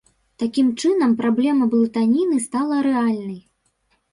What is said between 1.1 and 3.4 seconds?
праблема блытаніны стала рэальнай.